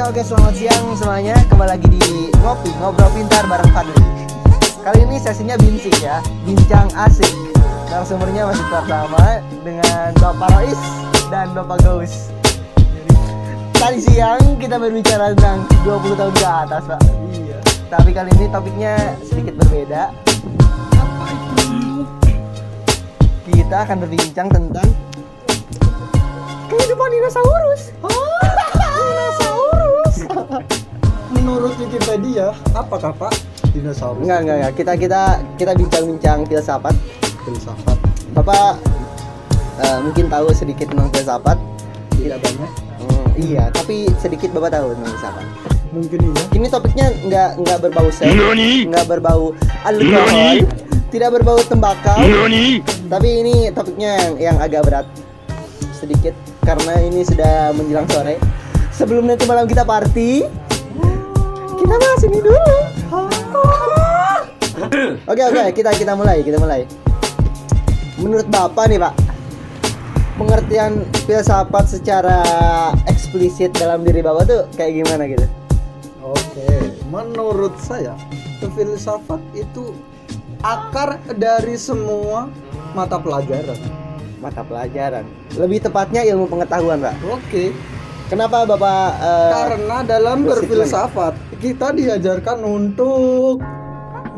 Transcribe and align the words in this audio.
Oke 0.00 0.16
oke 0.16 0.32
selamat 0.32 0.54
siang 0.56 0.96
semuanya. 0.96 1.36
Kembali 1.52 1.76
lagi 1.76 1.84
di 1.92 2.32
Ngopi 2.40 2.72
Ngobrol 2.80 3.12
Pintar 3.12 3.44
bareng 3.44 3.68
Fadli. 3.68 3.92
Kali 4.80 5.04
ini 5.04 5.20
sesinya 5.20 5.60
bincang 5.60 5.92
ya 6.00 6.24
Bincang 6.40 6.88
asik. 6.96 7.28
Narasumbernya 7.92 8.48
masih 8.48 8.64
sama 8.64 9.44
Dengan 9.60 10.08
Bapak 10.16 10.56
Rois 10.56 10.80
dan 11.28 11.52
Bapak 11.52 11.84
Gaus 11.84 12.32
Tadi 13.76 14.00
siang 14.00 14.40
kita 14.56 14.80
berbicara 14.80 15.36
tentang 15.36 15.68
20 15.84 16.16
tahun 16.16 16.32
ke 16.32 16.46
atas 16.48 16.82
Pak. 16.88 17.00
Iya. 17.36 17.58
Tapi 17.92 18.10
kali 18.16 18.32
ini 18.40 18.48
topiknya 18.48 18.96
sedikit 19.20 19.52
berbeda. 19.60 20.16
Apa 20.96 21.24
itu? 21.28 21.64
Kita 23.52 23.84
akan 23.84 23.96
berbincang 24.00 24.48
tentang 24.48 24.88
Kehidupan 26.72 27.08
dinosaurus. 27.12 27.92
Dinosaurus 28.00 28.69
Menurut 31.30 31.74
Wikipedia, 31.78 32.54
apakah 32.74 33.14
Pak 33.14 33.34
dinosaurus? 33.70 34.22
Enggak 34.26 34.38
enggak 34.42 34.56
enggak 34.56 34.72
Kita 34.74 34.92
kita 34.98 35.22
kita 35.54 35.72
bincang-bincang 35.78 36.38
filsafat 36.46 36.94
Filsafat 37.46 37.98
Bapak 38.34 38.78
eh, 39.80 39.98
mungkin 40.02 40.30
tahu 40.30 40.50
sedikit 40.54 40.90
tentang 40.90 41.10
filsafat. 41.10 41.58
tidak 42.20 42.36
banyak. 42.44 42.70
Hmm, 43.00 43.26
iya, 43.40 43.72
tapi 43.72 44.04
sedikit 44.20 44.52
Bapak 44.52 44.76
tahu 44.76 44.92
tentang 44.92 45.12
filsafat. 45.16 45.46
Mungkin 45.90 46.18
iya. 46.20 46.42
Ini 46.52 46.66
topiknya 46.68 47.06
nggak 47.26 47.50
nggak 47.64 47.78
berbau 47.88 48.08
seks, 48.12 48.28
nggak 48.30 49.06
berbau 49.08 49.56
alkohol, 49.82 50.56
tidak 51.10 51.30
berbau 51.34 51.58
tembakau, 51.66 52.20
tapi 53.10 53.28
ini 53.42 53.54
topiknya 53.74 54.10
yang, 54.20 54.34
yang 54.38 54.56
agak 54.62 54.86
berat 54.86 55.06
sedikit 55.96 56.36
karena 56.62 56.94
ini 57.02 57.26
sudah 57.26 57.74
menjelang 57.74 58.06
sore. 58.12 58.38
Sebelum 59.00 59.24
nanti 59.24 59.48
malam 59.48 59.64
kita 59.64 59.80
party, 59.80 60.44
kita 61.80 61.94
bahas 61.96 62.20
ini 62.20 62.36
dulu. 62.44 62.76
Oke 65.24 65.40
oke, 65.40 65.72
kita 65.72 65.96
kita 65.96 66.12
mulai, 66.12 66.44
kita 66.44 66.60
mulai. 66.60 66.84
Menurut 68.20 68.44
Bapak 68.52 68.92
nih 68.92 69.00
Pak, 69.00 69.16
pengertian 70.36 71.08
filsafat 71.24 71.88
secara 71.88 72.44
eksplisit 73.08 73.72
dalam 73.80 74.04
diri 74.04 74.20
Bapak 74.20 74.44
tuh 74.44 74.68
kayak 74.76 75.00
gimana 75.00 75.32
gitu? 75.32 75.48
Oke, 76.20 76.68
menurut 77.08 77.72
saya 77.80 78.12
filsafat 78.60 79.40
itu 79.56 79.96
akar 80.60 81.16
dari 81.40 81.80
semua 81.80 82.52
mata 82.92 83.16
pelajaran. 83.16 83.80
Mata 84.44 84.60
pelajaran. 84.60 85.24
Lebih 85.56 85.88
tepatnya 85.88 86.20
ilmu 86.20 86.52
pengetahuan, 86.52 87.00
Pak. 87.00 87.16
Oke, 87.32 87.72
Kenapa 88.30 88.62
Bapak 88.62 89.10
eh, 89.18 89.50
karena 89.50 89.96
dalam 90.06 90.46
berfilsafat 90.46 91.34
kita 91.58 91.90
diajarkan 91.90 92.62
untuk 92.62 93.58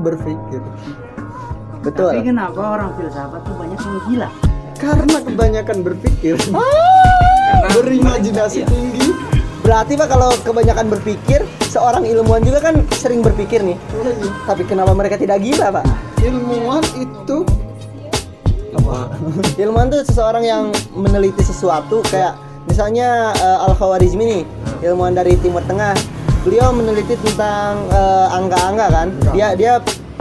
berpikir. 0.00 0.64
betul? 1.84 2.08
Tapi 2.08 2.24
kenapa 2.24 2.60
orang 2.72 2.96
filsafat 2.96 3.44
tuh 3.44 3.52
banyak 3.52 3.76
yang 3.76 4.00
gila? 4.08 4.28
Karena 4.80 5.18
kebanyakan 5.20 5.78
berpikir, 5.84 6.40
berimajinasi 7.76 8.64
tinggi. 8.64 9.12
Berarti 9.60 10.00
Pak 10.00 10.08
kalau 10.08 10.32
kebanyakan 10.40 10.88
berpikir, 10.88 11.44
seorang 11.68 12.08
ilmuwan 12.08 12.40
juga 12.42 12.64
kan 12.64 12.80
sering 12.96 13.20
berpikir 13.20 13.60
nih. 13.60 13.76
Tapi 14.48 14.64
kenapa 14.64 14.96
mereka 14.96 15.20
tidak 15.20 15.44
gila, 15.44 15.68
Pak? 15.68 15.84
Ilmuwan 16.24 16.82
itu 16.96 17.44
apa? 18.72 19.12
Ilmuwan 19.60 19.92
tuh 19.92 20.00
seseorang 20.08 20.42
yang 20.48 20.64
meneliti 20.96 21.44
sesuatu 21.44 22.00
kayak 22.08 22.34
misalnya 22.72 23.36
eh, 23.36 23.66
Al-Khawarizmi 23.68 24.24
nih, 24.24 24.42
ilmuwan 24.82 25.12
dari 25.12 25.36
Timur 25.36 25.60
Tengah. 25.62 25.92
Beliau 26.42 26.72
meneliti 26.72 27.14
tentang 27.20 27.84
eh, 27.86 28.26
angka-angka 28.32 28.86
kan. 28.88 29.08
Dia 29.30 29.52
dia 29.52 29.72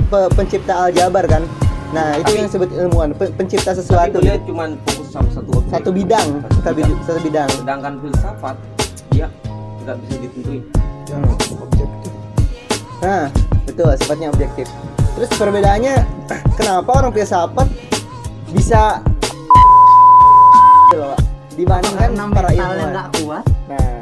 pe- 0.05 0.29
pencipta 0.35 0.85
aljabar 0.85 1.23
kan. 1.25 1.47
Nah, 1.91 2.15
itu 2.15 2.23
Tapi- 2.25 2.35
yang 2.37 2.47
disebut 2.51 2.69
ilmuwan, 2.73 3.09
pe- 3.15 3.31
pencipta 3.31 3.71
Tapi 3.71 3.79
sesuatu. 3.79 4.17
dia 4.19 4.35
cuma 4.43 4.67
fokus 4.85 5.07
sama 5.09 5.27
satu 5.31 5.49
objek. 5.55 5.71
Satu 5.71 5.89
bidang, 5.89 6.27
satu 6.61 6.75
bidang. 6.75 6.97
Satu 7.07 7.19
bidang. 7.19 7.49
Sedangkan 7.49 7.93
filsafat 7.99 8.55
dia 9.09 9.27
tidak 9.79 9.95
bisa 9.97 10.15
ditentuin. 10.19 10.63
Yang 11.07 11.23
objektif. 11.57 12.11
Nah, 13.01 13.25
betul, 13.65 13.89
sifatnya 13.97 14.27
objektif. 14.29 14.67
Terus 15.11 15.29
perbedaannya 15.35 15.95
kenapa 16.59 16.89
orang 16.93 17.11
filsafat 17.11 17.67
bisa 18.51 18.99
gitu 20.85 20.99
loh, 21.01 21.15
dibandingkan 21.53 22.09
Karena 22.09 22.25
para 22.29 22.49
ilmuwan. 22.49 22.89
nggak 22.89 23.07
kuat? 23.17 23.45
Nah, 23.67 24.01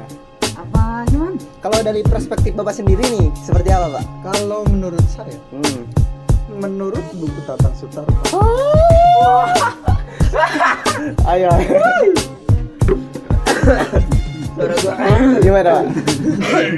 Apa 0.56 0.82
gimana? 1.08 1.36
kalau 1.60 1.80
dari 1.82 2.02
perspektif 2.04 2.52
Bapak 2.54 2.74
sendiri 2.74 3.02
nih, 3.02 3.28
seperti 3.36 3.70
apa, 3.70 3.88
Pak? 3.92 4.04
Kalau 4.24 4.62
menurut 4.66 5.02
saya, 5.08 5.34
Hmm. 5.50 5.88
menurut 6.52 7.02
buku 7.14 7.40
Tatang 7.44 7.74
Sutarto, 7.74 8.14
Ayo. 11.26 11.50
Gimana, 15.40 15.70
Pak? 15.72 15.86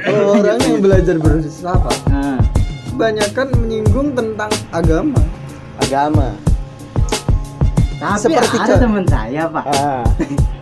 kalau 0.04 0.38
orang 0.38 0.60
yang 0.60 0.80
belajar 0.80 1.16
berfilsafat, 1.18 1.98
Nah, 2.08 2.38
kebanyakan 2.88 3.48
menyinggung 3.58 4.14
tentang 4.14 4.52
agama. 4.72 5.22
Agama. 5.80 6.28
tapi 7.98 8.18
Seperti 8.20 8.58
ada 8.60 8.76
teman 8.78 9.06
saya 9.06 9.46
pak. 9.48 9.62
Ah. 9.68 10.02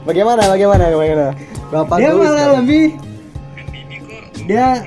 Bagaimana? 0.10 0.42
Bagaimana? 0.50 0.84
Bagaimana? 0.90 1.28
Bapak 1.70 1.96
dia 2.02 2.12
malah 2.18 2.34
kan? 2.34 2.66
lebih 2.66 2.86
dia 4.50 4.82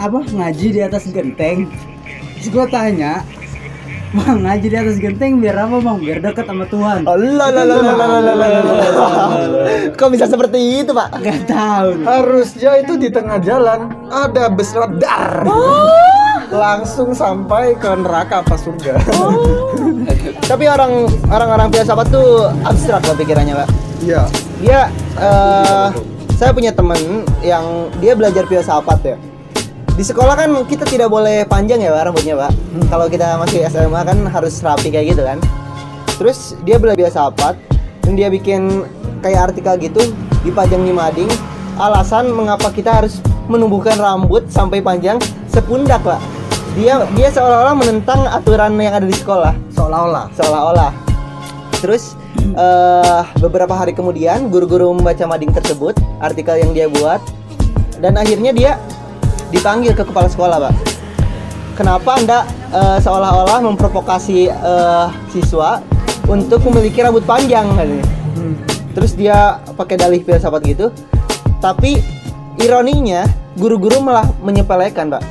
apa 0.00 0.18
ngaji 0.24 0.66
di 0.72 0.80
atas 0.80 1.04
genteng. 1.12 1.68
Terus 2.40 2.48
gue 2.48 2.64
tanya, 2.72 3.20
bang 4.16 4.40
ngaji 4.40 4.66
di 4.72 4.78
atas 4.80 4.96
genteng 4.96 5.44
biar 5.44 5.68
apa 5.68 5.76
bang? 5.76 5.98
Biar 6.00 6.18
dekat 6.24 6.48
sama 6.48 6.64
Tuhan. 6.72 7.04
Allah, 7.04 7.52
Allah, 7.52 7.62
Allah, 7.68 7.76
Allah, 7.84 7.92
Allah, 7.92 8.16
Allah, 8.16 8.32
Allah, 8.32 9.24
Allah. 9.44 9.62
Kok 9.92 10.08
bisa 10.08 10.24
seperti 10.24 10.58
itu, 10.80 10.96
Pak? 10.96 11.20
Gak 11.20 11.40
tahu. 11.52 11.88
Harusnya 12.08 12.72
itu 12.80 12.96
di 12.96 13.12
tengah 13.12 13.44
jalan 13.44 13.92
ada 14.08 14.48
bus 14.48 14.72
radar. 14.72 15.44
Langsung 16.48 17.12
sampai 17.12 17.76
ke 17.76 17.92
neraka 17.92 18.40
apa 18.40 18.56
surga. 18.56 18.96
Tapi 20.48 20.64
orang 20.64 21.12
orang-orang 21.28 21.68
filsafat 21.68 22.08
tuh 22.08 22.48
abstrak 22.64 23.04
loh 23.04 23.16
pikirannya, 23.20 23.52
Pak. 23.52 23.68
Iya. 24.00 24.24
Dia 24.62 24.86
eh, 25.18 25.88
saya 26.38 26.54
punya 26.54 26.70
temen 26.70 27.26
yang 27.42 27.90
dia 27.98 28.14
belajar 28.14 28.46
filsafat 28.46 28.98
ya. 29.02 29.16
Di 29.92 30.06
sekolah 30.06 30.38
kan 30.38 30.50
kita 30.64 30.88
tidak 30.88 31.12
boleh 31.12 31.44
panjang 31.44 31.82
ya 31.82 31.92
Pak, 31.92 32.08
rambutnya, 32.08 32.34
Pak. 32.38 32.52
Kalau 32.88 33.06
kita 33.12 33.36
masih 33.36 33.66
SMA 33.68 34.00
kan 34.06 34.18
harus 34.24 34.62
rapi 34.64 34.88
kayak 34.88 35.12
gitu 35.12 35.22
kan. 35.26 35.38
Terus 36.16 36.54
dia 36.62 36.78
belajar 36.78 37.10
filsafat 37.10 37.54
dan 38.06 38.12
dia 38.14 38.30
bikin 38.30 38.86
kayak 39.20 39.52
artikel 39.52 39.74
gitu 39.82 40.02
dipajang 40.46 40.86
di 40.86 40.94
mading. 40.94 41.28
Alasan 41.76 42.30
mengapa 42.30 42.70
kita 42.70 43.02
harus 43.02 43.18
menumbuhkan 43.50 43.98
rambut 43.98 44.46
sampai 44.48 44.78
panjang 44.80 45.18
sepundak, 45.50 46.00
Pak. 46.06 46.20
Dia 46.72 47.04
dia 47.12 47.28
seolah-olah 47.28 47.76
menentang 47.76 48.24
aturan 48.32 48.80
yang 48.80 48.96
ada 48.96 49.04
di 49.04 49.12
sekolah 49.12 49.52
Seolah-olah. 49.76 50.32
seolah-olah. 50.32 51.11
Terus 51.82 52.14
eh, 52.38 53.22
beberapa 53.42 53.74
hari 53.74 53.90
kemudian 53.90 54.46
guru-guru 54.46 54.94
membaca 54.94 55.26
mading 55.26 55.50
tersebut, 55.50 55.98
artikel 56.22 56.54
yang 56.62 56.70
dia 56.70 56.86
buat, 56.86 57.18
dan 57.98 58.14
akhirnya 58.14 58.54
dia 58.54 58.78
dipanggil 59.50 59.90
ke 59.90 60.06
kepala 60.06 60.30
sekolah, 60.30 60.70
pak. 60.70 60.74
Kenapa 61.74 62.10
anda 62.14 62.46
eh, 62.70 62.98
seolah-olah 63.02 63.66
memprovokasi 63.66 64.46
eh, 64.46 65.06
siswa 65.34 65.82
untuk 66.30 66.62
memiliki 66.70 67.02
rambut 67.02 67.26
panjang? 67.26 67.66
Hmm. 67.74 68.54
Terus 68.94 69.18
dia 69.18 69.58
pakai 69.74 69.98
dalih 69.98 70.22
filsafat 70.22 70.62
gitu, 70.62 70.94
tapi 71.58 71.98
ironinya 72.62 73.26
guru-guru 73.58 73.98
malah 73.98 74.30
menyepelekan, 74.38 75.18
pak. 75.18 75.22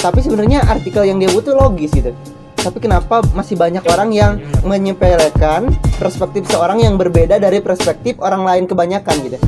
Tapi 0.00 0.24
sebenarnya 0.24 0.64
artikel 0.64 1.04
yang 1.04 1.20
dia 1.20 1.28
butuh 1.28 1.52
logis 1.52 1.92
gitu. 1.92 2.16
Tapi 2.58 2.78
kenapa 2.82 3.22
masih 3.32 3.54
banyak 3.54 3.84
orang 3.86 4.10
yang 4.10 4.32
menyepelekan 4.66 5.70
perspektif 5.96 6.44
seorang 6.50 6.82
yang 6.82 6.98
berbeda 6.98 7.38
dari 7.38 7.62
perspektif 7.62 8.18
orang 8.18 8.42
lain 8.42 8.64
kebanyakan 8.66 9.14
gitu? 9.24 9.38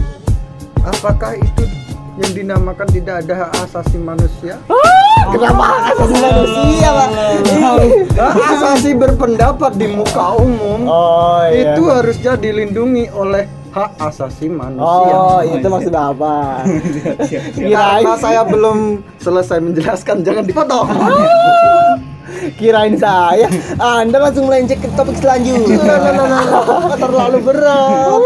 Apakah 0.87 1.37
itu 1.37 1.65
yang 2.17 2.33
dinamakan 2.33 2.89
tidak 2.89 3.27
ada 3.27 3.47
hak 3.47 3.51
asasi 3.67 3.99
manusia? 3.99 4.57
Kenapa 5.31 5.63
hak 5.63 5.83
asasi 5.95 6.15
manusia, 6.17 6.89
Pak? 6.89 7.09
Hak 8.17 8.47
asasi 8.57 8.91
berpendapat 8.97 9.73
di 9.77 9.87
muka 9.93 10.41
umum 10.41 10.89
Oh 10.89 11.45
itu 11.51 11.83
harusnya 11.91 12.39
dilindungi 12.41 13.13
oleh 13.13 13.45
hak 13.71 13.91
asasi 14.03 14.51
manusia. 14.51 15.15
Oh, 15.15 15.39
itu 15.47 15.67
maksud 15.67 15.95
apa? 15.95 16.67
Karena 17.55 18.15
saya 18.19 18.43
belum 18.43 18.99
selesai 19.23 19.63
menjelaskan, 19.63 20.27
jangan 20.27 20.43
dipotong. 20.43 20.89
Kirain 22.61 22.95
saya. 23.01 23.49
Anda 23.81 24.21
langsung 24.21 24.53
melenceng 24.53 24.85
ke 24.85 24.89
topik 24.93 25.17
selanjutnya. 25.17 25.81
Terlalu 27.03 27.39
berat. 27.41 28.21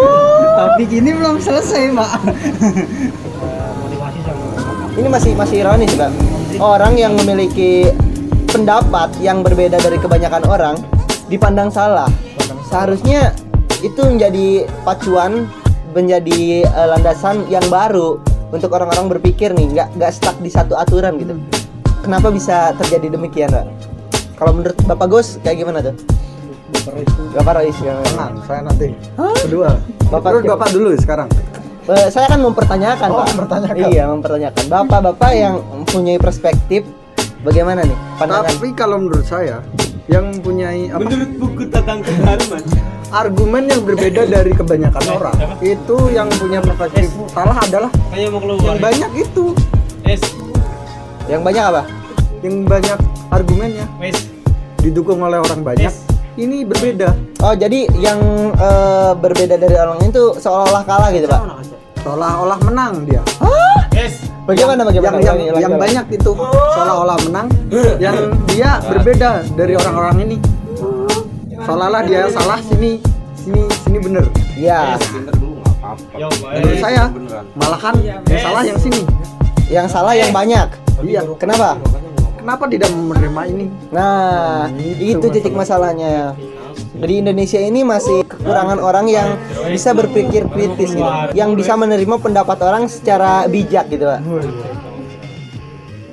Topik 0.58 0.90
ini 0.90 1.10
belum 1.14 1.38
selesai 1.38 1.94
pak. 1.94 2.10
ini 4.98 5.08
masih 5.10 5.32
masih 5.38 5.62
ironis 5.62 5.94
Pak. 5.94 6.10
Orang 6.58 6.98
yang 6.98 7.14
memiliki 7.18 7.90
pendapat 8.50 9.10
yang 9.18 9.42
berbeda 9.42 9.78
dari 9.82 9.98
kebanyakan 9.98 10.42
orang 10.46 10.76
dipandang 11.26 11.70
salah. 11.70 12.06
Seharusnya 12.70 13.34
itu 13.82 13.98
menjadi 14.06 14.70
pacuan, 14.86 15.50
menjadi 15.94 16.62
eh, 16.62 16.86
landasan 16.90 17.46
yang 17.50 17.66
baru 17.66 18.22
untuk 18.54 18.70
orang-orang 18.70 19.18
berpikir 19.18 19.50
nih, 19.50 19.66
nggak 19.74 19.88
nggak 19.98 20.12
stuck 20.14 20.38
di 20.38 20.50
satu 20.50 20.78
aturan 20.78 21.18
gitu. 21.18 21.34
Kenapa 22.06 22.30
bisa 22.30 22.70
terjadi 22.78 23.18
demikian, 23.18 23.50
Pak? 23.50 23.66
Kalau 24.34 24.52
menurut 24.52 24.76
Bapak 24.82 25.06
Gus 25.08 25.38
kayak 25.40 25.56
gimana 25.60 25.78
tuh? 25.80 25.94
Bapak 27.32 27.52
Rois 27.56 27.78
ya. 27.78 27.94
Tenang, 28.02 28.34
saya 28.44 28.60
nanti. 28.60 28.88
Kedua. 29.38 29.78
Bapak- 30.08 30.30
Terus 30.34 30.44
Bapak 30.48 30.68
dulu 30.70 30.90
sekarang. 30.96 31.28
Eh, 31.84 32.08
saya 32.08 32.26
kan 32.26 32.40
mempertanyakan, 32.40 33.08
Oh, 33.08 33.20
Pak. 33.20 33.26
mempertanyakan. 33.30 33.76
Iya, 33.86 34.04
mempertanyakan. 34.08 34.62
Bapak-bapak 34.66 35.30
yang 35.32 35.54
mempunyai 35.60 36.16
perspektif 36.16 36.82
bagaimana 37.42 37.84
nih 37.84 37.98
pandangan? 38.16 38.48
Tapi 38.48 38.68
kalau 38.72 38.96
menurut 38.98 39.22
saya 39.22 39.60
yang 40.06 40.32
mempunyai 40.32 40.88
apa 40.88 41.04
Menurut 41.04 41.30
buku 41.36 41.62
tentang 41.68 42.00
keharuman. 42.00 42.62
argumen 43.10 43.62
yang 43.64 43.80
berbeda 43.80 44.22
dari 44.24 44.50
kebanyakan 44.50 45.04
orang 45.10 45.36
itu 45.60 45.96
yang 46.08 46.26
punya 46.32 46.58
perspektif 46.58 47.08
salah 47.30 47.56
adalah 47.58 47.92
Kayak 48.10 48.28
mau 48.32 48.40
keluar. 48.42 48.64
yang 48.64 48.78
banyak 48.78 49.10
itu 49.14 49.44
Es, 50.02 50.20
Yang 51.24 51.40
banyak 51.42 51.64
apa? 51.66 51.82
Yang 52.44 52.68
banyak 52.68 52.98
argumennya. 53.32 53.88
Es. 54.04 54.28
didukung 54.84 55.16
oleh 55.24 55.40
orang 55.40 55.64
banyak. 55.64 55.88
Ini 56.36 56.68
berbeda. 56.68 57.16
Oh, 57.40 57.56
jadi 57.56 57.88
yang 57.96 58.20
eh, 58.52 59.12
berbeda 59.16 59.56
dari 59.56 59.72
orang 59.80 59.96
itu 60.04 60.36
seolah-olah 60.36 60.84
kalah 60.84 61.08
gitu, 61.08 61.24
Pak. 61.24 61.40
seolah-olah 62.04 62.60
menang 62.68 63.08
dia. 63.08 63.24
Es. 63.96 64.28
Bagaimana 64.44 64.84
bagaimana? 64.84 65.24
yang 65.24 65.40
yang, 65.40 65.56
yang 65.56 65.72
ulangi. 65.72 66.04
banyak 66.04 66.06
itu 66.20 66.32
seolah-olah 66.76 67.16
menang 67.24 67.48
yang 67.96 68.28
dia 68.52 68.76
berbeda 68.84 69.40
dari 69.56 69.72
orang-orang 69.72 70.28
ini. 70.28 70.36
Seolah-olah 71.64 72.02
dia 72.04 72.28
salah 72.28 72.60
sini 72.60 73.00
sini 73.40 73.64
sini 73.88 73.98
bener. 74.04 74.24
Iya, 74.52 75.00
Pinter 75.00 75.34
dulu 75.40 75.64
nggak 75.64 75.74
apa-apa. 75.80 76.16
Ya, 76.20 76.26
menurut 76.28 76.80
saya 76.82 77.02
malahan 77.56 77.94
yang 78.04 78.20
salah 78.44 78.62
yang 78.68 78.78
sini. 78.80 79.02
Yang 79.72 79.86
salah 79.88 80.12
yang 80.12 80.28
banyak. 80.28 80.68
iya. 81.08 81.24
Kenapa? 81.40 81.80
Kenapa 82.44 82.68
tidak 82.68 82.92
menerima 82.92 83.42
ini 83.48 83.66
Nah, 83.88 84.68
Gitu 84.76 85.16
itu 85.16 85.26
titik 85.32 85.56
masalahnya. 85.56 86.36
Di 86.94 87.24
Indonesia 87.24 87.58
ini 87.58 87.82
masih 87.82 88.22
kekurangan 88.28 88.78
orang 88.78 89.06
yang 89.08 89.34
bisa 89.66 89.96
berpikir 89.96 90.46
kritis 90.52 90.92
gitu, 90.94 91.08
yang 91.32 91.56
bisa 91.56 91.74
menerima 91.74 92.20
pendapat 92.20 92.58
orang 92.62 92.86
secara 92.86 93.48
bijak 93.48 93.88
gitu, 93.90 94.06
Pak. 94.06 94.20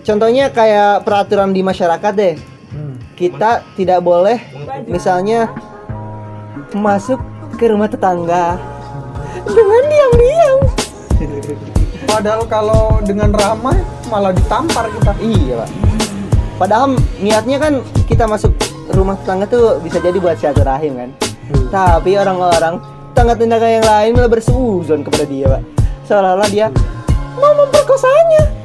Contohnya 0.01 0.49
kayak 0.49 1.05
peraturan 1.05 1.53
di 1.53 1.61
masyarakat 1.61 2.13
deh. 2.15 2.35
Kita 3.13 3.61
tidak 3.77 4.01
boleh 4.01 4.41
misalnya 4.89 5.53
masuk 6.73 7.21
ke 7.61 7.69
rumah 7.69 7.85
tetangga 7.85 8.57
dengan 9.45 9.83
diam-diam. 9.85 10.57
padahal 12.09 12.43
kalau 12.49 12.97
dengan 13.05 13.29
ramai 13.29 13.77
malah 14.09 14.33
ditampar 14.33 14.89
kita 14.89 15.13
Iya, 15.21 15.63
Pak. 15.63 15.90
Padahal 16.61 16.93
niatnya 17.17 17.57
kan 17.57 17.81
kita 18.05 18.29
masuk 18.29 18.53
rumah 18.93 19.17
tetangga 19.17 19.49
tuh 19.49 19.81
bisa 19.81 19.97
jadi 19.97 20.13
buat 20.21 20.37
silaturahim 20.37 20.93
kan. 20.93 21.09
Tapi 21.73 22.21
orang-orang 22.21 22.77
tetangga 23.09 23.33
tetangga 23.33 23.65
yang 23.65 23.81
lain 23.81 24.11
malah 24.13 24.29
bersuuzon 24.29 25.01
kepada 25.01 25.25
dia, 25.25 25.49
Pak. 25.49 25.61
Seolah-olah 26.05 26.49
dia 26.53 26.69
mau 27.41 27.65
memperkosanya. 27.65 28.61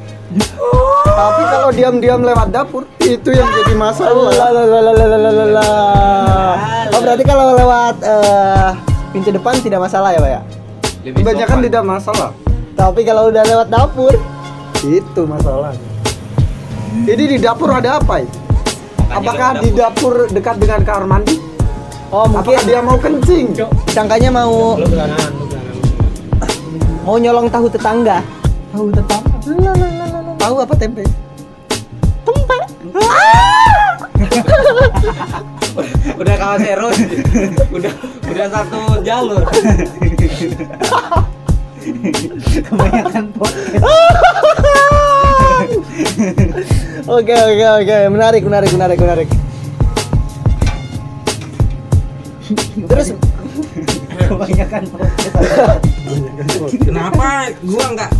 tapi 1.17 1.41
kalau 1.49 1.69
diam-diam 1.73 2.21
lewat 2.21 2.53
dapur 2.53 2.85
itu 3.01 3.33
yang 3.33 3.49
jadi 3.49 3.73
masalah. 3.73 4.13
Oh, 6.93 7.01
berarti 7.01 7.23
kalau 7.25 7.57
lewat 7.57 7.95
eh, 8.05 8.69
pintu 9.09 9.33
depan 9.33 9.57
tidak 9.57 9.81
masalah 9.81 10.13
ya, 10.13 10.21
Pak 10.21 10.29
ya? 10.29 10.41
Kebanyakan 11.07 11.63
tidak 11.63 11.83
masalah 11.87 12.35
Tapi 12.75 13.07
kalau 13.07 13.31
udah 13.31 13.41
lewat 13.47 13.67
dapur, 13.71 14.13
itu 14.85 15.21
masalahnya 15.25 15.86
jadi 17.05 17.23
di 17.35 17.37
dapur 17.37 17.69
ada 17.75 17.99
apa 17.99 18.23
ya? 18.23 18.27
apakah 19.11 19.59
di 19.61 19.69
dapur 19.71 20.27
dekat 20.31 20.59
dengan 20.59 20.83
kamar 20.83 21.07
mandi 21.07 21.39
oh 22.11 22.27
mungkin 22.27 22.57
apakah 22.57 22.63
dia 22.65 22.81
mau 22.83 22.97
kencing 22.99 23.55
sangkanya 23.91 24.31
mau 24.31 24.77
mau 27.07 27.15
nyolong 27.15 27.47
tahu 27.47 27.71
tetangga. 27.71 28.19
Tahu 28.75 28.91
tetap. 28.91 29.23
tahu 30.37 30.55
apa 30.59 30.75
tempe 30.75 31.07
Udah 36.19 36.35
kawan 36.35 36.59
serus. 36.59 36.99
udah 37.71 37.93
udah 38.27 38.45
satu 38.49 38.81
jalur. 39.07 39.47
Kebanyakan 42.67 43.31
podcast. 43.37 43.85
Oke 47.07 47.31
oke 47.31 47.65
oke 47.87 47.97
menarik 48.11 48.43
menarik 48.43 48.71
menarik 48.75 48.99
menarik. 48.99 49.29
Terus 52.83 53.15
Kebanyakan. 54.27 54.83
Kenapa 56.83 57.55
gua 57.63 57.85
enggak 57.95 58.11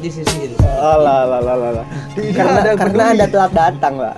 disisiin? 0.00 0.56
alah 0.56 1.28
alah 1.28 1.38
alah 1.44 1.68
alah. 1.68 1.86
Karena 2.16 2.58
ada 2.64 2.72
karena 2.80 3.02
anda 3.12 3.26
telat 3.28 3.52
datang 3.52 3.92
pak. 4.00 4.16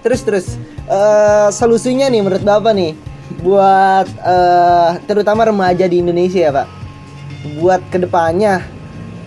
Terus 0.00 0.20
terus 0.24 0.46
eh, 0.88 1.48
solusinya 1.52 2.08
nih 2.08 2.24
menurut 2.24 2.40
bapak 2.40 2.72
nih 2.72 2.96
buat 3.44 4.08
eh, 4.08 4.90
terutama 5.04 5.44
remaja 5.44 5.84
di 5.84 6.00
Indonesia 6.00 6.40
ya 6.40 6.52
pak. 6.56 6.68
Buat 7.60 7.84
ke 7.92 8.00
depannya 8.00 8.64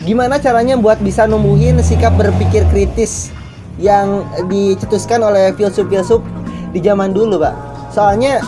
gimana 0.02 0.42
caranya 0.42 0.82
buat 0.82 0.98
bisa 0.98 1.30
numbuhin 1.30 1.78
sikap 1.86 2.18
berpikir 2.18 2.66
kritis 2.74 3.30
yang 3.82 4.24
dicetuskan 4.46 5.26
oleh 5.26 5.50
filsuf-filsuf 5.58 6.22
di 6.72 6.80
zaman 6.80 7.12
dulu 7.12 7.42
pak. 7.42 7.56
Soalnya 7.90 8.40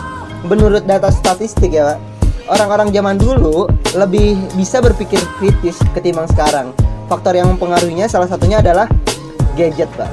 menurut 0.46 0.86
data 0.86 1.10
statistik 1.10 1.74
ya 1.74 1.92
pak 1.92 2.14
orang-orang 2.48 2.92
zaman 2.92 3.16
dulu 3.16 3.68
lebih 3.96 4.36
bisa 4.56 4.80
berpikir 4.84 5.20
kritis 5.40 5.80
ketimbang 5.96 6.28
sekarang. 6.28 6.72
Faktor 7.08 7.36
yang 7.36 7.52
mempengaruhinya 7.52 8.08
salah 8.08 8.28
satunya 8.28 8.60
adalah 8.60 8.88
gadget, 9.56 9.88
Pak. 9.96 10.08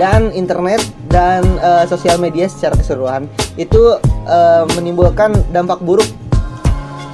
Dan 0.00 0.32
internet 0.32 0.80
dan 1.10 1.44
eh, 1.60 1.84
sosial 1.86 2.18
media 2.18 2.48
secara 2.48 2.74
keseluruhan 2.78 3.28
itu 3.60 3.98
eh, 4.26 4.64
menimbulkan 4.78 5.34
dampak 5.50 5.82
buruk 5.82 6.06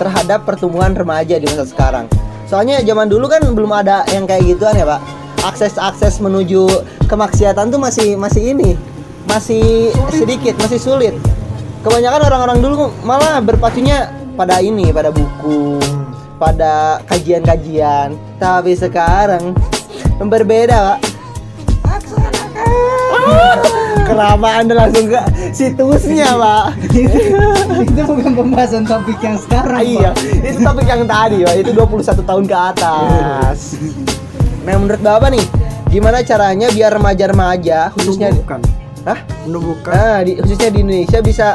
terhadap 0.01 0.49
pertumbuhan 0.49 0.97
remaja 0.97 1.37
di 1.37 1.45
masa 1.49 1.69
sekarang. 1.69 2.09
Soalnya 2.49 2.81
zaman 2.83 3.07
dulu 3.07 3.29
kan 3.29 3.43
belum 3.53 3.71
ada 3.71 4.03
yang 4.11 4.25
kayak 4.25 4.57
gituan 4.57 4.77
ya, 4.77 4.87
Pak. 4.89 5.01
Akses-akses 5.41 6.21
menuju 6.21 6.69
kemaksiatan 7.11 7.75
tuh 7.75 7.83
masih 7.83 8.15
masih 8.15 8.55
ini, 8.55 8.79
masih 9.27 9.91
sedikit, 10.15 10.55
masih 10.63 10.79
sulit. 10.79 11.15
Kebanyakan 11.83 12.23
orang-orang 12.31 12.59
dulu 12.63 12.95
malah 13.03 13.43
berpacunya 13.43 14.15
pada 14.39 14.63
ini, 14.63 14.95
pada 14.95 15.11
buku, 15.11 15.83
pada 16.39 17.03
kajian-kajian. 17.11 18.15
Tapi 18.39 18.79
sekarang 18.79 19.59
berbeda, 20.23 20.95
Pak. 20.95 20.99
Kenapa 24.07 24.47
Anda 24.63 24.75
langsung 24.87 25.11
ke 25.11 25.21
situsnya, 25.51 26.31
Pak? 26.39 26.67
itu 27.91 28.03
bukan 28.07 28.33
pembahasan 28.39 28.87
topik 28.87 29.19
yang 29.19 29.35
sekarang. 29.35 29.83
Iya, 29.83 30.11
itu 30.47 30.63
topik 30.63 30.87
yang 30.87 31.03
tadi, 31.11 31.43
Pak. 31.43 31.55
Itu 31.59 31.71
21 31.75 32.23
tahun 32.23 32.45
ke 32.47 32.57
atas. 32.75 33.59
Nah, 34.63 34.77
menurut 34.77 35.01
Bapak 35.01 35.31
nih, 35.33 35.60
gimana 35.91 36.23
caranya 36.23 36.71
biar 36.71 36.95
remaja-remaja 36.95 37.91
khususnya 37.93 38.31
Menumbuhkan. 38.31 38.61
Hah? 39.03 39.19
menumbuhkan 39.49 39.93
Nah, 39.93 40.19
di, 40.23 40.33
khususnya 40.39 40.69
di 40.71 40.79
Indonesia 40.87 41.19
bisa 41.19 41.49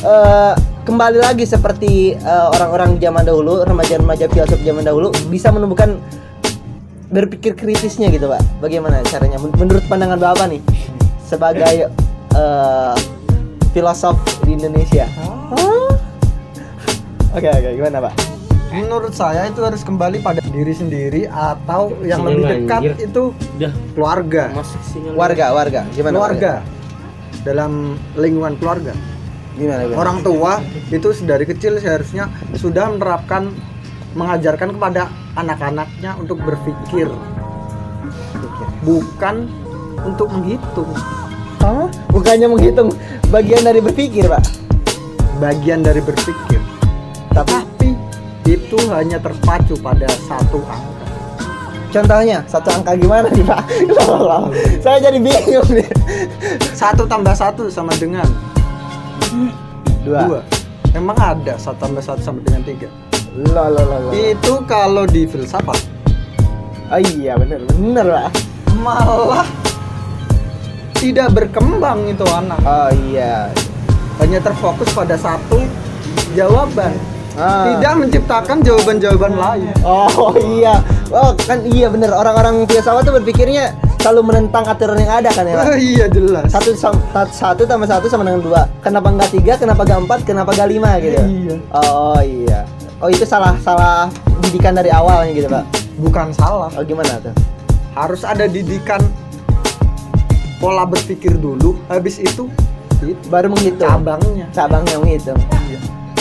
eh, 0.00 0.52
kembali 0.82 1.18
lagi 1.20 1.44
seperti 1.44 2.16
eh, 2.16 2.46
orang-orang 2.56 2.96
zaman 2.96 3.22
dahulu, 3.22 3.62
remaja-remaja 3.62 4.32
filsuf 4.32 4.58
zaman 4.64 4.82
dahulu 4.82 5.12
bisa 5.28 5.52
menumbuhkan 5.52 6.00
berpikir 7.12 7.52
kritisnya 7.52 8.08
gitu, 8.08 8.24
Pak. 8.24 8.40
Bagaimana 8.64 9.04
caranya? 9.04 9.36
Men- 9.36 9.52
Menurut 9.60 9.84
pandangan 9.84 10.16
Bapak 10.16 10.48
nih 10.48 10.64
sebagai 11.28 11.92
eh, 12.32 12.94
filosof 13.76 14.16
di 14.48 14.56
Indonesia. 14.56 15.04
Oke, 17.32 17.48
oke, 17.48 17.68
gimana, 17.76 18.08
Pak? 18.08 18.12
Menurut 18.72 19.12
saya 19.12 19.46
itu 19.46 19.60
harus 19.60 19.84
kembali 19.84 20.24
pada 20.24 20.40
diri 20.40 20.72
sendiri 20.72 21.28
atau 21.28 21.92
yang 22.00 22.24
Sinyal 22.24 22.32
lebih 22.32 22.44
dekat 22.64 22.80
anjir. 22.80 22.94
itu 23.04 23.22
Udah 23.60 23.72
keluarga. 23.92 24.44
Warga, 25.12 25.46
warga. 25.52 25.80
Gimana? 25.92 26.14
keluarga 26.16 26.52
dalam 27.44 28.00
lingkungan 28.16 28.56
keluarga 28.56 28.92
warga? 28.96 29.10
Gimana, 29.52 29.80
gimana? 29.84 29.98
orang 30.00 30.18
tua 30.24 30.52
itu 30.88 31.08
dari 31.28 31.44
kecil 31.44 31.76
seharusnya 31.76 32.32
sudah 32.56 32.88
menerapkan 32.88 33.52
mengajarkan 34.16 34.80
kepada 34.80 35.12
anak-anaknya 35.36 36.16
untuk 36.16 36.40
berpikir 36.40 37.12
bukan 38.80 39.48
untuk 40.02 40.32
menghitung 40.32 40.88
Hah? 41.62 41.86
Bukannya 42.10 42.50
menghitung 42.50 42.90
bagian 43.30 43.62
dari 43.62 43.78
berpikir, 43.78 44.26
Pak. 44.26 44.42
bagian 45.38 45.84
dari 45.84 46.00
berpikir 46.02 46.58
tapi 47.32 47.61
itu 48.72 48.88
hanya 48.88 49.20
terpacu 49.20 49.76
pada 49.84 50.08
satu 50.24 50.64
angka 50.64 51.04
Contohnya, 51.92 52.40
satu 52.48 52.72
angka 52.72 52.96
gimana 52.96 53.28
nih, 53.28 53.44
Pak? 53.44 53.68
Saya 54.84 54.96
jadi 54.96 55.20
bingung 55.20 55.68
nih. 55.68 55.84
satu 56.72 57.04
tambah 57.04 57.36
satu 57.36 57.68
sama 57.68 57.92
dengan 58.00 58.24
Dua. 60.02 60.24
dua 60.24 60.40
emang 60.92 61.14
ada 61.14 61.60
satu 61.60 61.76
tambah 61.78 62.00
satu 62.00 62.24
sama 62.24 62.40
dengan 62.42 62.64
tiga 62.64 62.88
Loh, 63.36 63.68
loh, 63.68 63.84
loh, 63.84 63.98
loh. 64.08 64.12
itu 64.16 64.52
kalau 64.64 65.04
di 65.04 65.28
filsafat 65.28 65.76
Oh 66.88 66.96
iya, 66.96 67.36
bener, 67.36 67.60
bener, 67.68 68.08
Pak. 68.08 68.30
malah 68.80 69.44
tidak 70.96 71.28
berkembang 71.30 72.08
itu 72.08 72.24
anak 72.24 72.56
Oh 72.64 72.88
iya. 73.04 73.52
hanya 74.16 74.40
terfokus 74.40 74.88
pada 74.90 75.14
satu 75.14 75.60
jawaban 76.32 76.96
Ah. 77.32 77.64
tidak 77.72 77.92
menciptakan 77.96 78.60
jawaban-jawaban 78.60 79.32
lain 79.34 79.72
Oh 79.82 80.32
iya. 80.54 80.84
Oh 81.08 81.32
kan 81.34 81.64
iya 81.64 81.88
bener 81.88 82.10
orang-orang 82.10 82.64
filsafat 82.64 83.02
tuh 83.02 83.16
berpikirnya 83.16 83.72
selalu 83.98 84.20
menentang 84.26 84.66
aturan 84.66 84.98
yang 84.98 85.12
ada 85.14 85.30
kan 85.30 85.44
ya, 85.44 85.54
Pak? 85.54 85.64
oh, 85.64 85.78
iya 85.78 86.06
jelas 86.06 86.50
Satu 86.50 86.74
satu 87.30 87.62
tambah 87.62 87.86
satu 87.86 88.06
sama 88.06 88.22
dengan 88.22 88.42
dua. 88.42 88.66
Kenapa 88.80 89.08
enggak 89.08 89.30
tiga? 89.30 89.54
Kenapa 89.54 89.86
enggak 89.86 90.00
empat? 90.02 90.18
Kenapa 90.24 90.50
enggak 90.52 90.68
lima 90.68 90.90
gitu? 90.98 91.22
Iya. 91.22 91.54
Oh 91.72 92.18
iya. 92.18 92.58
Oh 92.98 93.06
itu 93.06 93.22
salah 93.22 93.54
salah 93.58 94.10
didikan 94.40 94.74
dari 94.74 94.90
awalnya 94.90 95.32
gitu 95.32 95.46
pak. 95.46 95.64
bukan 95.94 96.32
salah 96.32 96.68
Oh 96.72 96.82
gimana 96.82 97.16
tuh? 97.18 97.32
harus 97.92 98.22
ada 98.22 98.44
didikan 98.44 98.98
pola 100.56 100.82
berpikir 100.82 101.34
dulu 101.34 101.76
habis 101.86 102.16
itu 102.16 102.48
Baru 103.26 103.50
menghitung. 103.50 103.82
cabangnya 103.82 104.46
Cabang 104.50 104.86
yang 104.86 105.02
menghitung. 105.02 105.38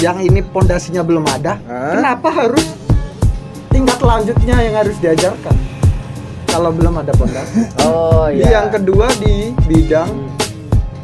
Yang 0.02 0.18
ini 0.18 0.42
pondasinya 0.44 1.02
belum 1.02 1.24
ada 1.24 1.62
kenapa 1.64 2.28
harus 2.28 2.66
tingkat 3.70 4.02
lanjutnya 4.02 4.56
yang 4.58 4.76
harus 4.76 4.98
diajarkan 4.98 5.56
kalau 6.46 6.74
belum 6.74 7.00
ada 7.00 7.14
pondasi 7.14 7.70
Oh 7.86 8.28
iya. 8.28 8.60
yang 8.60 8.68
kedua 8.68 9.08
di 9.16 9.54
bidang 9.64 10.10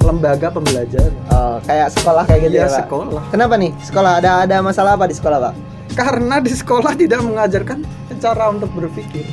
lembaga 0.01 0.49
pembelajaran 0.49 1.13
Oh, 1.29 1.61
kayak 1.63 1.93
sekolah 1.93 2.23
kayak 2.25 2.41
gitu 2.43 2.55
Iya, 2.55 2.65
ya 2.65 2.69
pak. 2.69 2.79
sekolah. 2.83 3.23
Kenapa 3.29 3.53
nih 3.55 3.71
sekolah? 3.79 4.11
Ada 4.17 4.31
ada 4.43 4.55
masalah 4.59 4.91
apa 4.93 5.05
di 5.05 5.15
sekolah 5.15 5.39
pak? 5.41 5.53
karena 5.93 6.37
di 6.37 6.53
sekolah 6.53 6.93
tidak 6.93 7.21
mengajarkan 7.21 7.81
cara 8.17 8.49
untuk 8.49 8.69
berpikir 8.71 9.25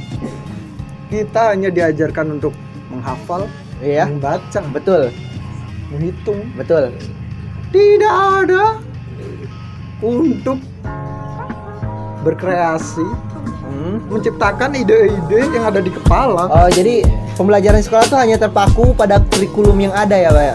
kita 1.08 1.52
hanya 1.52 1.68
diajarkan 1.68 2.38
untuk 2.38 2.56
menghafal 2.88 3.44
Iya. 3.78 4.08
membaca 4.08 4.60
Betul, 4.72 5.12
menghitung 5.88 6.40
betul. 6.54 6.88
tidak 7.68 8.14
ada 8.40 8.80
untuk 10.04 10.60
berkreasi 12.20 13.32
Hmm. 13.64 13.98
menciptakan 14.06 14.76
ide-ide 14.76 15.50
yang 15.50 15.66
ada 15.66 15.82
di 15.82 15.90
kepala 15.90 16.46
Oh 16.46 16.68
jadi 16.70 17.02
pembelajaran 17.34 17.82
sekolah 17.82 18.06
tuh 18.06 18.20
hanya 18.20 18.38
terpaku 18.38 18.94
pada 18.94 19.18
kurikulum 19.18 19.74
yang 19.76 19.94
ada 19.96 20.14
ya 20.14 20.30
pak 20.30 20.44
ya? 20.44 20.54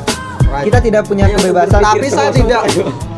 Kita 0.66 0.80
tidak 0.82 1.04
punya 1.06 1.30
kebebasan. 1.30 1.84
tapi 1.84 2.08
saya 2.08 2.32
tidak 2.32 2.64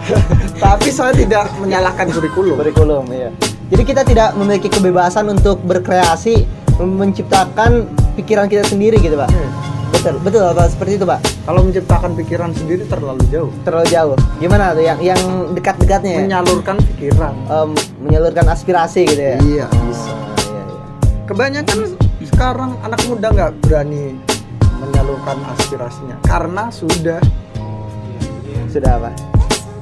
tapi 0.63 0.89
saya 0.89 1.13
tidak 1.13 1.47
menyalahkan 1.61 2.09
kurikulum 2.11 2.57
kurikulum 2.59 3.05
iya. 3.13 3.29
Jadi 3.71 3.83
kita 3.87 4.03
tidak 4.03 4.35
memiliki 4.35 4.67
kebebasan 4.67 5.31
untuk 5.31 5.63
berkreasi, 5.63 6.43
menciptakan 6.75 7.87
pikiran 8.19 8.51
kita 8.51 8.67
sendiri 8.67 8.99
gitu 8.99 9.15
pak. 9.15 9.31
Hmm. 9.31 9.49
Betul, 9.91 10.15
betul 10.19 10.43
apa 10.43 10.65
seperti 10.65 10.91
itu 10.95 11.05
pak? 11.05 11.19
kalau 11.41 11.61
menciptakan 11.61 12.11
pikiran 12.15 12.51
sendiri 12.51 12.83
terlalu 12.85 13.21
jauh 13.27 13.51
Terlalu 13.61 13.85
jauh. 13.87 14.15
Gimana 14.37 14.71
tuh 14.71 14.81
yang 14.81 14.99
yang 14.99 15.21
dekat-dekatnya? 15.51 16.11
ya? 16.11 16.19
menyalurkan 16.21 16.75
pikiran 16.87 17.33
Em, 17.45 17.69
menyalurkan 17.99 18.45
aspirasi 18.47 19.05
gitu 19.05 19.21
ya? 19.21 19.37
iya 19.41 19.65
Oh, 19.67 19.81
bisa 19.85 20.09
iya, 20.09 20.61
iya. 20.63 20.63
kebanyakan 21.25 21.77
sekarang 22.23 22.71
anak 22.81 23.01
muda 23.05 23.27
nggak 23.29 23.51
berani 23.61 24.17
menyalurkan 24.79 25.37
aspirasinya 25.51 26.15
karena 26.23 26.69
sudah 26.69 27.19
Sudah 28.67 28.97
apa? 28.97 29.11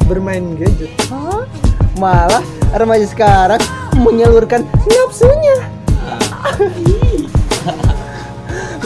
bermain 0.04 0.56
gadget 0.56 0.90
Malah 1.96 2.42
remaja 2.72 3.06
sekarang 3.06 3.62
menyalurkan 3.94 4.64
nafsunya. 4.88 5.56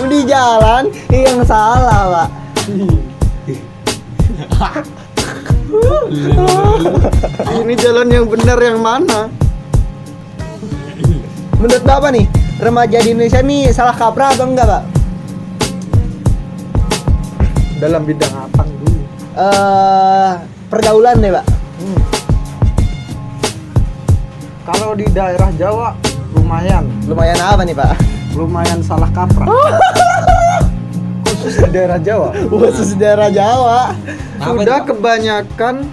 Di 0.04 0.20
jalan 0.28 0.92
yang 1.10 1.42
salah, 1.48 2.02
Pak. 2.12 2.30
ini 7.64 7.74
jalan 7.80 8.12
yang 8.12 8.28
benar 8.30 8.60
yang 8.62 8.78
mana 8.78 9.26
Menurut 11.58 11.82
Bapak 11.88 12.12
nih, 12.12 12.28
remaja 12.60 13.00
di 13.00 13.16
Indonesia 13.16 13.40
nih 13.40 13.72
salah 13.72 13.96
kaprah 13.96 14.36
atau 14.36 14.52
enggak, 14.52 14.68
Pak? 14.68 14.84
dalam 17.80 18.04
bidang 18.08 18.32
apa 18.32 18.64
dulu 18.64 19.04
Eh, 19.34 20.32
pergaulan 20.72 21.20
deh, 21.20 21.32
Pak. 21.34 21.46
kalau 24.64 24.96
di 24.96 25.04
daerah 25.12 25.52
Jawa 25.60 25.92
lumayan 26.32 26.88
Lumayan 27.08 27.40
apa 27.44 27.68
nih, 27.68 27.76
Pak? 27.76 28.23
Lumayan 28.34 28.82
salah 28.82 29.10
kaprah 29.10 29.46
khusus 31.24 31.60
di 31.60 31.70
daerah 31.70 32.00
Jawa 32.00 32.30
Khusus 32.48 32.96
daerah 32.96 33.30
Jawa. 33.30 33.94
sudah 34.40 34.80
kebanyakan 34.82 35.86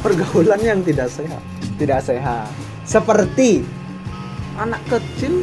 pergaulan 0.00 0.60
yang 0.60 0.80
tidak 0.80 1.08
sehat 1.08 1.40
Tidak 1.74 1.98
sehat. 1.98 2.46
Seperti 2.84 3.66
anak 4.54 4.78
kecil 4.86 5.42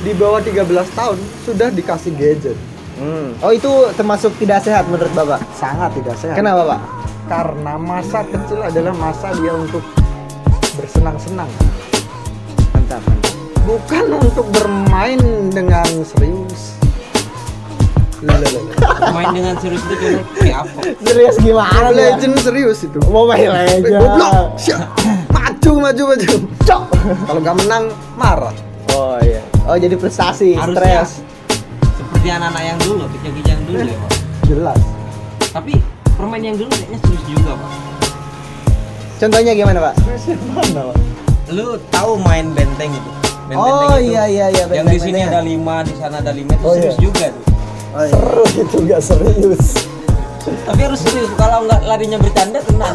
di 0.00 0.12
bawah 0.12 0.38
13 0.38 0.62
tahun 0.92 1.18
sudah 1.42 1.68
dikasih 1.70 2.12
gadget 2.14 2.58
Hmm. 2.92 3.32
Oh 3.40 3.48
itu 3.48 3.66
termasuk 3.96 4.36
tidak 4.36 4.60
sehat 4.60 4.84
menurut 4.84 5.08
Bapak? 5.10 5.40
sangat 5.52 5.96
tidak 5.96 6.12
sehat 6.14 6.36
Kenapa 6.36 6.62
Pak? 6.68 6.80
karena 7.24 7.74
masa 7.74 8.20
kecil 8.22 8.60
adalah 8.60 8.92
masa 8.92 9.32
dia 9.32 9.48
untuk 9.50 9.80
bersenang-senang. 10.74 11.48
Bukan 13.62 14.04
untuk 14.16 14.46
bermain 14.50 15.20
dengan 15.48 15.86
serius 16.02 16.74
main 19.08 19.34
dengan 19.34 19.54
serius 19.58 19.82
itu 19.82 19.94
kayak 20.38 20.62
apa 20.62 20.80
Serius 21.02 21.36
gimana? 21.36 21.90
Mobile 21.90 21.98
Legend 21.98 22.34
serius 22.38 22.78
itu 22.80 22.98
Mobile 23.04 23.50
Legend. 23.50 23.82
goblok 23.92 24.46
maju 25.28 25.72
maju 25.80 26.02
maju 26.08 26.34
Cok. 26.62 26.82
kalau 27.24 27.40
nggak 27.40 27.56
menang 27.62 27.84
marah 28.14 28.54
Oh 28.92 29.16
iya. 29.18 29.40
Oh 29.64 29.72
jadi 29.74 29.96
frustasi, 29.96 30.52
Harusnya. 30.52 31.08
stres. 31.08 31.24
seperti 31.96 32.28
anak-anak 32.28 32.62
yang 32.62 32.78
dulu 32.78 33.02
kecil-kecil 33.08 33.48
yang 33.48 33.62
dulu 33.64 33.78
ya 33.80 33.96
pak 33.96 34.12
jelas 34.44 34.80
tapi 35.48 35.72
permain 36.12 36.44
yang 36.44 36.56
dulu 36.56 36.68
kayaknya 36.68 36.98
serius 37.00 37.24
juga 37.26 37.52
pak 37.56 37.70
Contohnya 39.16 39.54
gimana 39.54 39.78
Pak? 39.80 39.94
mana 40.50 40.80
Pak? 40.84 40.96
lu 41.48 41.78
tahu 41.88 42.18
main 42.18 42.50
benteng 42.52 42.90
itu 42.90 43.10
Oh 43.54 43.66
itu. 43.94 44.08
iya 44.08 44.24
iya 44.26 44.46
iya. 44.48 44.64
yang 44.70 44.86
di 44.86 44.98
sini 44.98 45.20
ada 45.20 45.40
lima 45.40 45.82
di 45.82 45.94
sana 45.94 46.18
ada 46.18 46.30
lima 46.30 46.50
itu 46.50 46.62
Oh, 46.62 46.72
serius 46.72 46.94
iya. 46.94 47.02
juga 47.02 47.26
tuh 47.28 47.44
Oh, 47.92 48.00
iya. 48.00 48.10
seru 48.10 48.44
itu 48.62 48.76
nggak 48.82 49.00
serius 49.00 49.64
tapi 50.42 50.80
harus 50.80 50.98
serius 50.98 51.30
kalau 51.32 51.62
nggak 51.62 51.80
larinya 51.84 52.18
bercanda 52.18 52.58
kena 52.60 52.86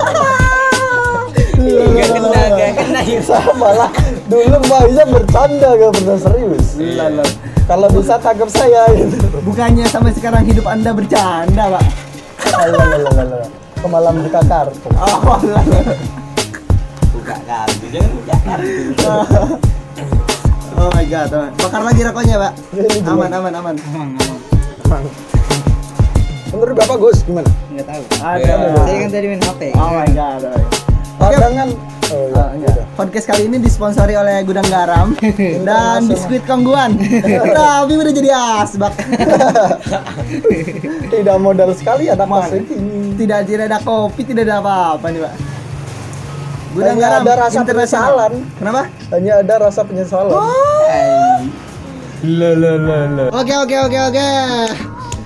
Iya, 1.58 1.84
nggak 1.84 2.08
kena 2.12 2.42
nggak 2.50 2.72
kena 2.76 3.00
ya 3.02 3.20
saya 3.20 3.52
malah 3.54 3.90
dulu 4.26 4.58
mah 4.64 4.82
bisa 4.84 5.04
bercanda 5.06 5.70
gak 5.72 5.92
pernah 5.92 6.18
serius 6.18 6.66
kalau 7.66 7.88
bisa 7.90 8.16
tangkap 8.18 8.48
saya 8.48 8.86
gitu 8.92 9.18
Bukannya 9.42 9.86
sampai 9.86 10.12
sekarang 10.12 10.44
hidup 10.44 10.64
Anda 10.66 10.92
bercanda, 10.92 11.64
Pak? 11.70 11.84
Lalalala. 12.48 13.44
ke 13.74 13.86
malam 13.86 14.14
buka 14.20 14.42
kartu 14.42 14.88
Oh, 14.94 15.38
lah. 15.44 15.64
buka 17.12 17.36
kartu 17.42 17.86
jangan 17.90 18.12
buka 18.14 18.36
kartu 18.40 18.72
oh 20.78 20.90
my 20.94 21.06
god, 21.10 21.28
teman. 21.30 21.52
Bakar 21.58 21.82
lagi 21.84 22.02
rokoknya, 22.06 22.36
Pak. 22.38 22.52
Gimana? 22.72 23.06
Aman, 23.14 23.30
aman, 23.34 23.54
aman. 23.54 23.76
Emang. 24.86 25.04
menurut 26.48 26.74
bapak 26.80 26.98
Gus 26.98 27.22
gimana 27.28 27.50
Enggak 27.70 27.86
tahu. 27.92 28.04
Ada. 28.24 28.50
Ya. 28.50 28.56
Saya 28.82 28.98
kan 29.04 29.10
tadi 29.12 29.26
main 29.30 29.42
HP. 29.44 29.62
Oh 29.76 29.92
my 29.94 30.10
god. 30.16 30.42
oh. 30.48 31.26
Oke, 31.28 31.36
pandangan 31.38 31.70
oh, 31.70 32.26
iya, 32.26 32.40
Oh, 32.40 32.48
enggak. 32.56 32.74
Podcast 32.96 33.28
kali 33.28 33.52
ini 33.52 33.58
disponsori 33.60 34.16
oleh 34.16 34.42
Gudang 34.48 34.66
Garam 34.72 35.14
dan 35.68 36.08
Biskuit 36.08 36.42
Kongguan. 36.48 36.96
Tapi 36.98 37.94
udah 38.02 38.14
jadi 38.16 38.30
asbak. 38.64 38.96
tidak 41.12 41.38
modal 41.38 41.76
sekali 41.76 42.08
ada 42.08 42.24
pasir 42.26 42.64
ini 42.64 42.98
tidak 43.18 43.50
tidak 43.50 43.66
ada 43.74 43.80
kopi, 43.82 44.22
tidak 44.24 44.46
ada 44.48 44.62
apa-apa 44.62 45.06
nih, 45.10 45.22
Pak. 45.26 45.34
Gudang 46.78 46.94
Hanya 47.02 47.10
Garam 47.10 47.22
ada 47.26 47.34
rasa 47.42 47.60
penyesalan. 47.66 48.32
Kenapa? 48.62 48.82
hanya 49.10 49.34
ada 49.42 49.56
rasa 49.66 49.82
penyesalan 49.82 50.30
Oh. 50.30 51.42
Lo 52.22 52.54
lo 52.54 52.78
lo 52.78 52.98
lo. 53.18 53.26
Oke 53.34 53.54
oke 53.58 53.74
oke 53.82 53.98
oke. 54.14 54.30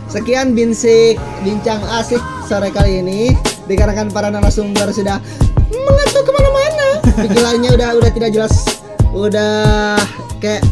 Sekian 0.07 0.55
binsik 0.55 1.19
bincang 1.43 1.83
asik 1.99 2.23
sore 2.47 2.71
kali 2.71 3.03
ini 3.03 3.35
dikarenakan 3.67 4.15
para 4.15 4.31
narasumber 4.31 4.95
sudah 4.95 5.19
mengatur 5.75 6.23
ke 6.23 6.31
mana-mana. 6.31 6.87
Pikirannya 7.19 7.69
udah 7.75 7.89
udah 7.99 8.11
tidak 8.15 8.31
jelas, 8.31 8.79
udah 9.11 9.99
kayak 10.39 10.63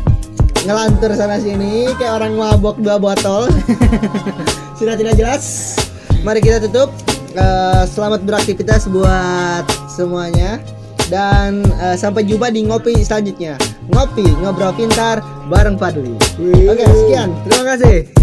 ngelantur 0.64 1.12
sana 1.12 1.44
sini 1.44 1.92
kayak 2.00 2.24
orang 2.24 2.40
mabok 2.40 2.80
dua 2.80 2.96
botol. 2.96 3.52
sudah 4.80 4.96
tidak 4.96 5.20
jelas. 5.20 5.76
Mari 6.24 6.40
kita 6.40 6.64
tutup. 6.64 7.09
Eh, 7.40 7.84
selamat 7.88 8.28
beraktivitas 8.28 8.92
buat 8.92 9.64
semuanya 9.88 10.60
dan 11.08 11.64
eh, 11.80 11.96
sampai 11.96 12.28
jumpa 12.28 12.52
di 12.52 12.68
ngopi 12.68 13.00
selanjutnya. 13.00 13.56
Ngopi 13.96 14.28
ngobrol 14.44 14.76
pintar 14.76 15.24
bareng 15.48 15.80
Padli. 15.80 16.20
Oke, 16.68 16.84
sekian. 16.84 17.32
Terima 17.48 17.64
kasih. 17.76 18.19